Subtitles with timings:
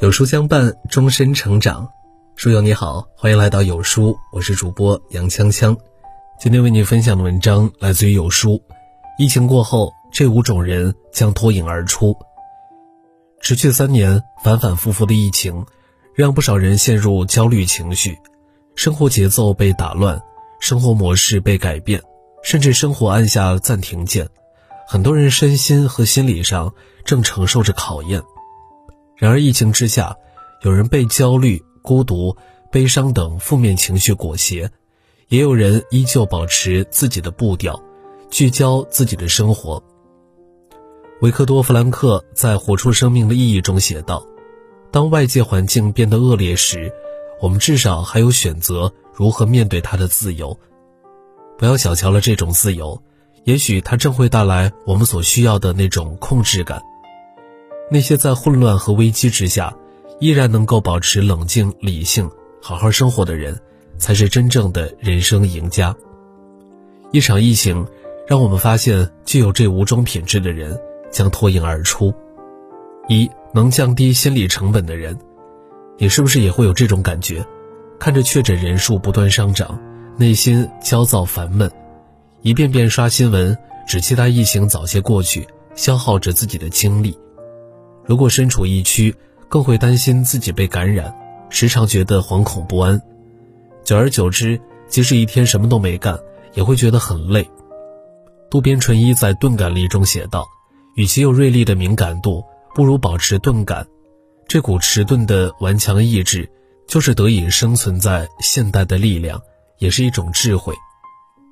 [0.00, 1.88] 有书相伴，终身成长。
[2.34, 5.76] 书友你好，欢迎来到有书，我是主播杨锵锵。
[6.40, 8.60] 今天为你分享的文章来自于有书。
[9.18, 12.16] 疫情过后，这五种人将脱颖而出。
[13.40, 15.64] 持续三年，反反复复的疫情，
[16.16, 18.18] 让不少人陷入焦虑情绪，
[18.74, 20.20] 生活节奏被打乱，
[20.58, 22.02] 生活模式被改变，
[22.42, 24.28] 甚至生活按下暂停键。
[24.86, 26.74] 很多人身心和心理上
[27.04, 28.22] 正承受着考验。
[29.16, 30.16] 然而，疫情之下，
[30.62, 32.36] 有人被焦虑、孤独、
[32.70, 34.68] 悲伤等负面情绪裹挟，
[35.28, 37.80] 也有人依旧保持自己的步调，
[38.30, 39.82] 聚焦自己的生活。
[41.20, 44.26] 维克多·弗兰克在《活出生命的意义》中写道
[44.90, 46.92] ：“当外界环境变得恶劣时，
[47.40, 50.58] 我们至少还有选择如何面对它的自由。
[51.62, 53.00] 不要小瞧了这种自由，
[53.44, 56.82] 也许它正会带来我们所需要的那种控制感。”
[57.88, 59.72] 那些在混乱和危机之下，
[60.18, 62.28] 依然能够保持冷静理性、
[62.60, 63.56] 好好生活的人，
[63.96, 65.94] 才是真正的人生赢家。
[67.12, 67.86] 一场疫情，
[68.26, 70.76] 让我们发现具有这五种品质的人
[71.12, 72.12] 将脱颖而出。
[73.06, 75.16] 一能降低心理成本的人，
[75.96, 77.46] 你是不是也会有这种感觉？
[78.00, 79.80] 看着确诊人数不断上涨，
[80.18, 81.70] 内心焦躁烦闷，
[82.42, 87.16] 一遍遍刷新闻，只期待疫情早些过去，消耗着自己的精力。
[88.04, 89.14] 如果身处疫区，
[89.48, 91.14] 更会担心自己被感染，
[91.48, 93.00] 时常觉得惶恐不安。
[93.84, 96.18] 久而久之，即使一天什么都没干，
[96.54, 97.48] 也会觉得很累。
[98.50, 100.46] 渡边淳一在《钝感力》中写道
[100.94, 103.86] ：“与其有锐利的敏感度，不如保持钝感。
[104.46, 106.50] 这股迟钝的顽强意志，
[106.86, 109.40] 就是得以生存在现代的力量，
[109.82, 110.72] 也是一种智慧。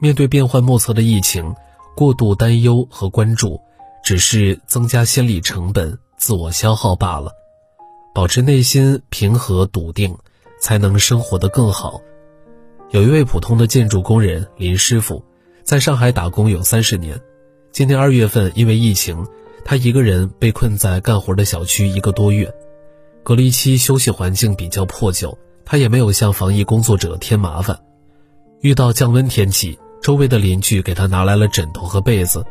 [0.00, 1.54] 面对变幻莫测的疫情，
[1.94, 3.60] 过度担忧和关注，
[4.02, 7.32] 只是增加心理成本。”自我消耗罢了，
[8.14, 10.16] 保持内心平和笃定，
[10.58, 12.00] 才能生活得更好。
[12.92, 15.22] 有一位普通的建筑工人林师傅，
[15.64, 17.20] 在上海打工有三十年。
[17.72, 19.26] 今年二月份，因为疫情，
[19.66, 22.50] 他一个人被困在干活的小区一个多月。
[23.22, 25.36] 隔离期休息环境比较破旧，
[25.66, 27.78] 他也没有向防疫工作者添麻烦。
[28.64, 32.42] 遇到降温天气，周围的邻居给他拿来了枕头和被子，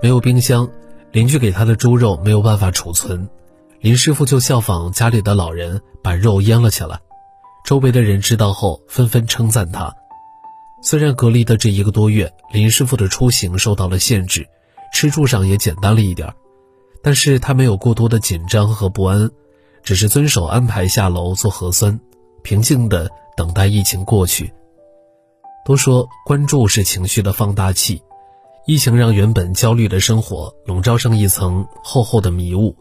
[0.00, 0.66] 没有冰箱。
[1.12, 3.28] 邻居给他的猪肉没有办法储存，
[3.80, 6.98] 林师傅就效仿家里的老人，把肉腌了起来。
[7.66, 9.94] 周围的人知道后，纷纷称赞他。
[10.82, 14.48] 虽然隔离的这一个多月，林师傅的出行受到了限制，
[14.94, 16.32] 吃住上也简单了一点，
[17.02, 19.30] 但是他没有过多的紧张和不安，
[19.82, 22.00] 只是遵守安排下楼做核酸，
[22.42, 24.50] 平静地等待疫情过去。
[25.68, 28.02] 都说关注是情绪的放大器。
[28.64, 32.74] 疫情让原本焦虑的生活笼罩上一层厚厚的迷雾，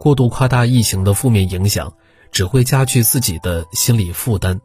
[0.00, 1.92] 过度夸大疫情的负面影响，
[2.32, 4.60] 只会加剧自己的心理负担。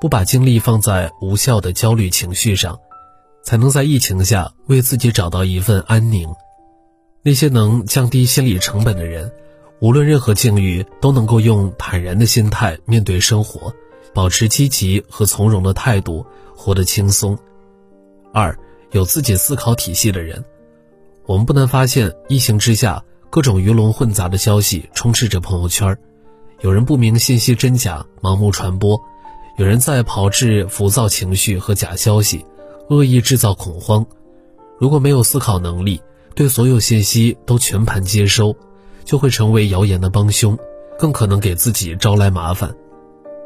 [0.00, 2.76] 不把精力放在无效的焦虑情绪上，
[3.44, 6.28] 才能在疫情下为自己找到一份安宁。
[7.22, 9.30] 那些能降低心理成本的人，
[9.80, 13.72] 无论任何境遇，都能够用坦然的心态面对生活，
[14.12, 16.26] 保持积极和从容的态度，
[16.62, 17.36] 活得轻松。
[18.32, 18.56] 二。
[18.94, 20.44] 有自己思考体系的人，
[21.24, 25.96] 我们不难发现，疫情之下，各种鱼龙混杂的消息充斥着朋友圈
[26.60, 29.00] 有人不明信息真假，盲目传播；
[29.56, 32.44] 有人在炮制浮躁情绪和假消息，
[32.90, 34.04] 恶意制造恐慌。
[34.78, 36.02] 如果没有思考能力，
[36.34, 38.54] 对所有信息都全盘接收，
[39.06, 40.58] 就会成为谣言的帮凶，
[40.98, 42.76] 更可能给自己招来麻烦。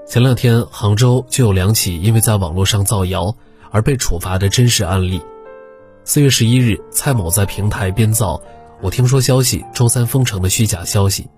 [0.08, 3.34] 前两天，杭州就有两起因为在网络上造谣
[3.72, 5.20] 而被处罚的真实案例。
[6.04, 8.40] 四月十一日，蔡某在平台编造
[8.80, 11.28] “我听说消息，周三封城”的虚假消息，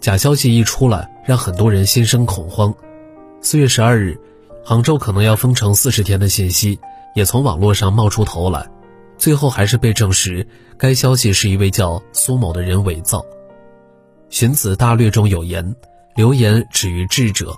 [0.00, 2.74] 假消息一出来，让很多人心生恐慌。
[3.40, 4.18] 四月十二日，
[4.64, 6.80] 杭州可能要封城四十天的信息
[7.14, 8.68] 也从网络上冒出头来，
[9.18, 10.44] 最后还是被证实
[10.76, 13.20] 该消息是一位叫苏某的人伪造。
[14.30, 15.76] 《荀子·大略》中有言
[16.16, 17.54] ：“流言止于智者。”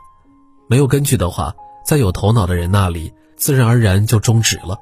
[0.72, 1.54] 没有根据的话，
[1.84, 4.78] 在有头脑的人那里，自然而然就终止了。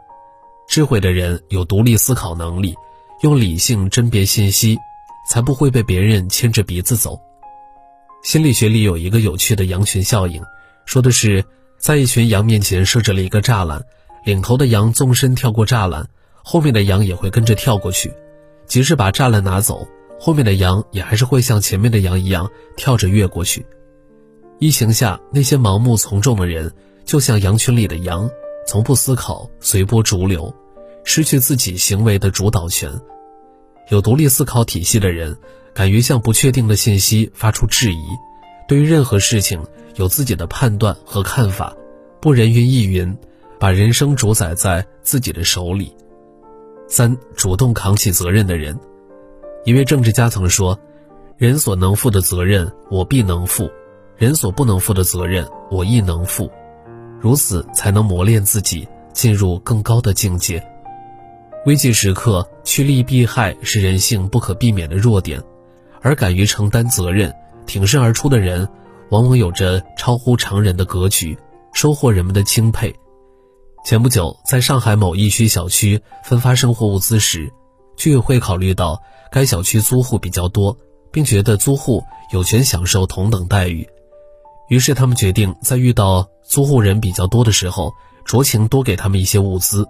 [0.68, 2.76] 智慧的人有独立思考能力，
[3.22, 4.78] 用理性甄别信息，
[5.28, 7.18] 才不会被别人牵着鼻子走。
[8.22, 10.40] 心理学里有一个有趣的羊群效应，
[10.86, 11.44] 说的是
[11.76, 13.82] 在一群羊面前设置了一个栅栏，
[14.22, 16.08] 领头的羊纵身跳过栅栏，
[16.44, 18.14] 后面的羊也会跟着跳过去。
[18.68, 19.88] 即使把栅栏拿走，
[20.20, 23.66] 后面的羊也还是会像前面的羊一样跳着越过去。
[24.60, 26.70] 疫情下，那些盲目从众的人，
[27.06, 28.28] 就像羊群里的羊。
[28.66, 30.54] 从不思考，随波逐流，
[31.02, 32.92] 失去自己行为的主导权。
[33.88, 35.34] 有独立思考体系的人，
[35.72, 38.02] 敢于向不确定的信息发出质疑，
[38.68, 39.64] 对于任何事情
[39.96, 41.74] 有自己的判断和看法，
[42.20, 43.16] 不人云亦云，
[43.58, 45.96] 把人生主宰在自己的手里。
[46.86, 48.78] 三、主动扛起责任的人。
[49.64, 50.78] 一位政治家曾说
[51.38, 53.66] ：“人所能负的责任，我必能负；
[54.20, 56.50] 人所不能负的责任，我亦能负。
[57.18, 60.62] 如此才能磨练自己，进入更高的境界。”
[61.64, 65.42] 危急时刻，趋利避害是人性不可避免的弱点，
[66.02, 67.34] 而敢于承担责任、
[67.64, 68.68] 挺身而出的人，
[69.08, 71.38] 往往有着超乎常人的格局，
[71.72, 72.94] 收获人们的钦佩。
[73.86, 77.50] 前不久，在上海某疫区小区分发生活物资时，
[77.96, 79.00] 居委会考虑到
[79.32, 80.76] 该小区租户比较多，
[81.10, 83.88] 并觉得租户有权享受同等待遇，
[84.70, 87.92] 于是他们决定在遇到租户人比较多的时候，
[88.24, 89.84] 酌情多给他们一些物资。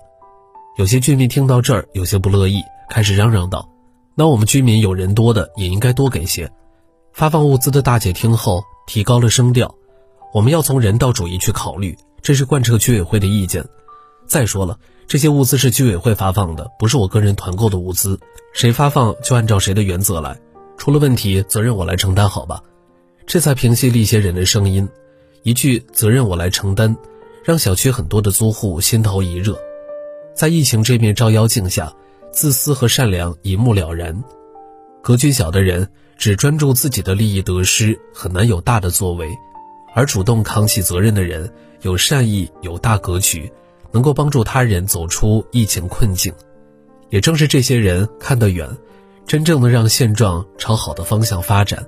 [0.79, 3.69] 有些居民听到这儿有些不乐意，开始嚷嚷道
[4.17, 6.51] ：“那我们居民有人多的也应该多给些。”
[7.13, 9.75] 发放物资的大姐听后提高了声调
[10.33, 13.63] ：“我们要从人道主义去考虑，这是贯彻居委会的意见。
[14.27, 18.19] 再说了，这些物资是居委会发放的，不是我个人团购的物资，
[18.55, 20.39] 谁发放就按照谁的原则来，
[20.79, 22.63] 出了问题责任我来承担，好吧？”
[23.31, 24.89] 这才平息了一些人的声音。
[25.45, 26.97] 一句“责任我来承担”，
[27.45, 29.57] 让小区很多的租户心头一热。
[30.35, 31.95] 在疫情这面照妖镜下，
[32.33, 34.21] 自私和善良一目了然。
[35.01, 35.89] 格局小的人
[36.19, 39.29] 只专注自己的利益得失，很难有大的作为；
[39.95, 41.49] 而主动扛起责任的人，
[41.83, 43.49] 有善意，有大格局，
[43.93, 46.35] 能够帮助他人走出疫情困境。
[47.11, 48.69] 也正是这些人看得远，
[49.25, 51.87] 真正的让现状朝好的方向发展。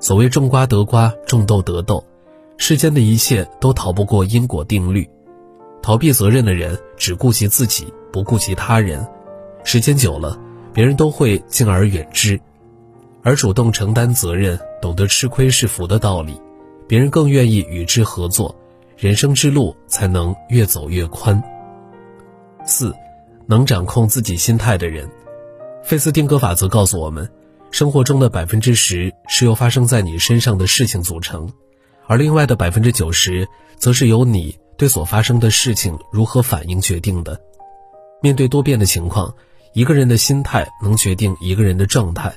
[0.00, 2.04] 所谓种瓜得瓜，种豆得豆，
[2.56, 5.08] 世间的一切都逃不过因果定律。
[5.82, 9.06] 逃避责任的人只顾及自己，不顾及他人，
[9.64, 10.38] 时间久了，
[10.72, 12.36] 别人都会敬而远之；
[13.22, 16.40] 而主动承担责任、懂得吃亏是福的道理，
[16.86, 18.54] 别人更愿意与之合作，
[18.96, 21.42] 人生之路才能越走越宽。
[22.64, 22.94] 四，
[23.46, 25.08] 能掌控自己心态的人，
[25.82, 27.28] 费斯汀格法则告诉我们，
[27.70, 31.52] 生活中的百分之十是由发生在你身上的事情组成，
[32.06, 34.58] 而另外的百分之九十，则是由你。
[34.78, 37.40] 对所发生的事情如何反应决定的。
[38.22, 39.34] 面对多变的情况，
[39.72, 42.32] 一个人的心态能决定一个人的状态。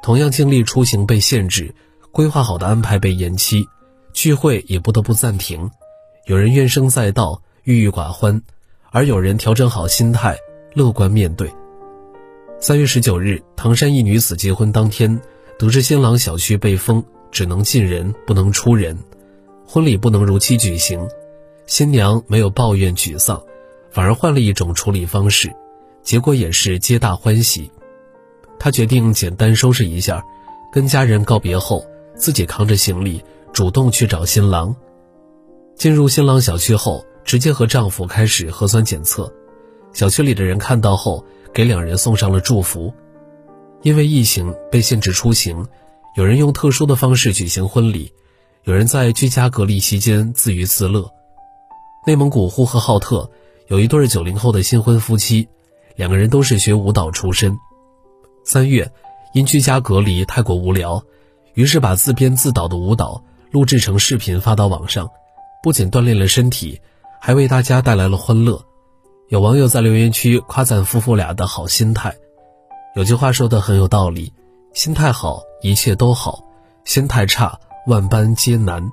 [0.00, 1.74] 同样经历出行被限制，
[2.12, 3.66] 规划好的安排被延期，
[4.12, 5.68] 聚会也不得不暂停。
[6.26, 8.40] 有人怨声载道，郁郁寡欢，
[8.92, 10.38] 而有人调整好心态，
[10.72, 11.52] 乐观面对。
[12.58, 15.20] 三月十九日，唐山一女子结婚当天，
[15.58, 18.96] 得知新郎小区被封，只能进人不能出人，
[19.66, 21.06] 婚礼不能如期举行。
[21.66, 23.42] 新娘没有抱怨沮丧，
[23.90, 25.54] 反而换了一种处理方式，
[26.02, 27.70] 结果也是皆大欢喜。
[28.58, 30.24] 她决定简单收拾一下，
[30.72, 31.84] 跟家人告别后，
[32.16, 33.22] 自己扛着行李
[33.52, 34.74] 主动去找新郎。
[35.76, 39.30] 进入新郎小区后，直接和丈夫开始核酸检测。
[39.92, 41.24] 小区里的人看到后，
[41.56, 42.92] 给两人送上了祝福。
[43.80, 45.66] 因为疫情被限制出行，
[46.14, 48.12] 有人用特殊的方式举行婚礼，
[48.64, 51.10] 有人在居家隔离期间自娱自乐。
[52.06, 53.30] 内蒙古呼和浩特
[53.68, 55.48] 有一对九零后的新婚夫妻，
[55.94, 57.56] 两个人都是学舞蹈出身。
[58.44, 58.92] 三月，
[59.32, 61.02] 因居家隔离太过无聊，
[61.54, 65.08] 于是把自编自导的舞蹈录制成视频发到网上，
[65.62, 66.78] 不仅锻炼了身体，
[67.18, 68.62] 还为大家带来了欢乐。
[69.28, 72.14] 有网友在留言区夸赞夫妇俩的好心态。
[72.94, 74.32] 有句话说的很有道理：
[74.72, 76.44] 心态好，一切都好；
[76.84, 78.90] 心态差，万般皆难。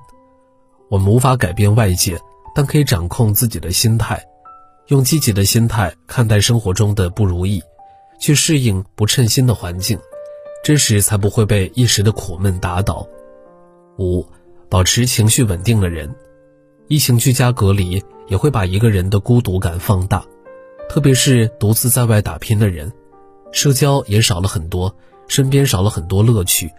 [0.90, 2.20] 我们无法改变外界。
[2.56, 4.24] 但可以掌控自己的心态，
[4.86, 7.60] 用积极的心态看待生活中的不如意，
[8.20, 9.98] 去适应不称心的环境，
[10.62, 13.04] 这时才不会被一时的苦闷打倒。
[13.98, 14.24] 五，
[14.68, 16.14] 保持情绪稳定的人，
[16.86, 20.22] 疫情居家隔离也会把一个人的孤独感放大，
[20.88, 22.92] 特别是独自在外打拼的人，
[23.52, 24.94] 社交也少了很多，
[25.26, 26.70] 身边少了很多乐趣，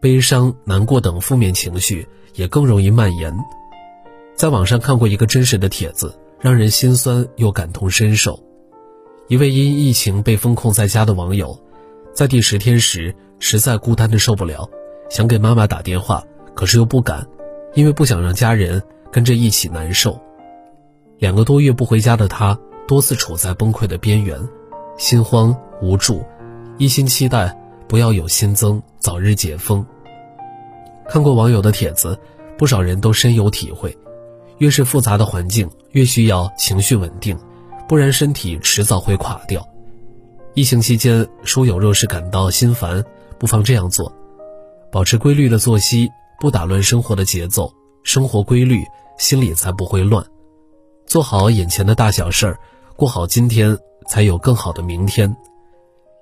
[0.00, 3.34] 悲伤、难过等负面情绪也更容易蔓延。
[4.34, 8.42] 在网上看过一个真实的帖子，让人心酸又感同身受。
[9.28, 11.58] 一位因疫情被封控在家的网友，
[12.14, 14.68] 在第十天时实在孤单的受不了，
[15.10, 16.24] 想给妈妈打电话，
[16.54, 17.26] 可是又不敢，
[17.74, 18.82] 因为不想让家人
[19.14, 20.20] 跟着一起难受。
[21.20, 24.36] 两个多月不回家的他，多次处在崩溃的边缘，
[24.98, 26.24] 心慌无助，
[26.78, 27.56] 一心期待
[27.86, 29.86] 不要有新增，早日解封。
[31.08, 32.18] 看过网友的帖子，
[32.58, 33.96] 不少人都深有体会。
[34.58, 37.38] 越是复杂的环境，越需要情绪稳定，
[37.88, 39.64] 不然身体迟早会垮掉。
[40.54, 43.04] 疫情期间，书友若是感到心烦，
[43.38, 44.12] 不妨这样做：
[44.90, 48.82] 保持规律的作息，不打乱生活的节奏，生活规律，
[49.18, 50.24] 心里才不会乱。
[51.06, 52.58] 做好眼前的大小事儿，
[52.96, 53.78] 过好今天，
[54.08, 55.36] 才有更好的明天。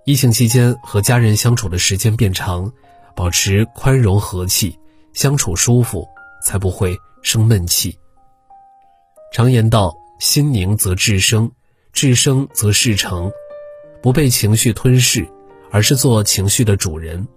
[0.05, 2.73] 疫情期间和家人相处的时间变长，
[3.15, 4.79] 保持宽容和气，
[5.13, 6.07] 相处舒服，
[6.45, 7.97] 才不会生闷气。
[9.33, 11.51] 常言道：心宁则志生，
[11.93, 13.31] 志生则事成。
[14.03, 15.25] 不被情绪吞噬，
[15.71, 17.29] 而是做情绪的主人。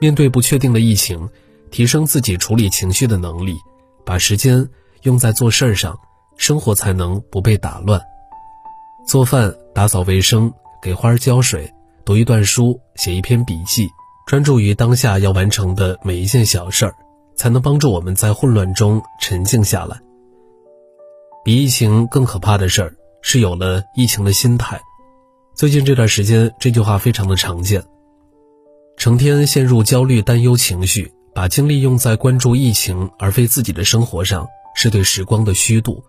[0.00, 1.28] 面对不确定的疫情，
[1.72, 3.56] 提升自己处理情绪的能力，
[4.06, 4.66] 把时间
[5.02, 5.98] 用在做事儿上，
[6.36, 8.00] 生活才能不被打乱。
[9.06, 11.70] 做饭、打扫卫生、给花儿浇水、
[12.04, 13.88] 读一段书、写一篇笔记，
[14.26, 16.94] 专注于当下要完成的每一件小事儿，
[17.36, 19.98] 才能帮助我们在混乱中沉静下来。
[21.44, 24.80] 比疫情更可怕的事儿，是有了疫情的心态。
[25.54, 27.84] 最近这段时间，这句话非常的常见。
[28.96, 36.02] 成天陷入焦虑、担忧情绪，把精力用在关注疫情而非自己的生活上，是对时光的虚度。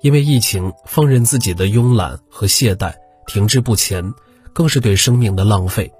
[0.00, 2.94] 因为疫情放任自己的慵懒和懈怠，
[3.26, 4.14] 停滞不前，
[4.54, 5.92] 更是对生命的浪费。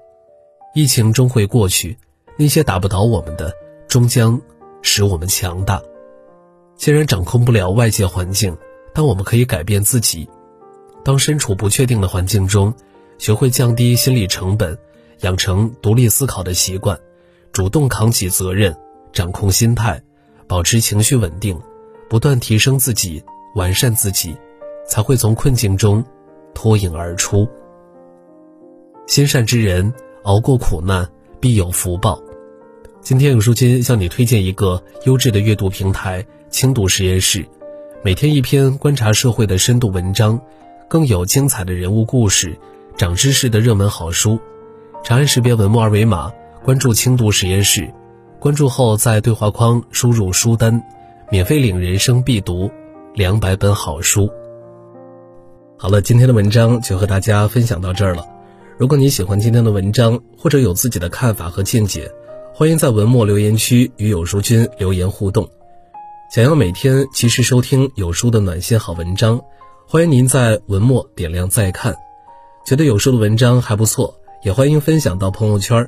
[0.73, 1.99] 疫情终会过去，
[2.39, 3.53] 那些打不倒我们的，
[3.87, 4.41] 终将
[4.81, 5.79] 使我们强大。
[6.75, 8.57] 既然掌控不了外界环境，
[8.95, 10.27] 但我们可以改变自己。
[11.03, 12.73] 当身处不确定的环境中，
[13.19, 14.75] 学会降低心理成本，
[15.19, 16.99] 养成独立思考的习惯，
[17.55, 18.75] 主动扛起责任，
[19.13, 20.03] 掌控心态，
[20.45, 21.57] 保持情绪稳定，
[22.09, 23.23] 不断提升自己，
[23.55, 24.35] 完善自己，
[24.85, 26.03] 才会从困境中
[26.53, 27.47] 脱颖而出。
[29.07, 29.93] 心善之人
[30.23, 31.09] 熬过苦难
[31.39, 32.21] 必有福报。
[32.99, 37.45] 今天有书君向你推荐一个优质的阅读平台——轻读实验室，
[38.03, 40.37] 每天一篇观察社会的深度文章。
[40.89, 42.59] 更有精彩的人物故事、
[42.97, 44.37] 长知识的热门好书。
[45.05, 46.33] 长按识别文末二维码，
[46.65, 47.93] 关注轻读实验室。
[48.39, 50.83] 关注后，在对话框输入书单，
[51.29, 52.71] 免费领人生必读
[53.13, 54.27] 两百本好书。
[55.77, 58.25] 好了，今天的文章就和大家分享到这儿了。
[58.79, 62.09] 如果你喜欢今天的文章，或者有自己的看法和见解，
[62.51, 65.47] 欢迎在文末留言区与有书君留言互动。
[66.33, 69.39] 想要每天及时收听有书的暖心好文章。
[69.87, 71.95] 欢迎您在文末点亮再看，
[72.65, 75.87] 觉得有书的文章还不错，也欢迎分享到朋友圈。